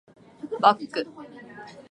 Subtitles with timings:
[0.59, 0.91] バック